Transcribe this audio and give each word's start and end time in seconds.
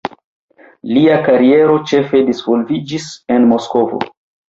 Lia 0.95 1.19
kariero 1.27 1.77
ĉefe 1.93 2.25
disvolviĝis 2.33 3.09
en 3.37 3.51
Moskvo. 3.55 4.05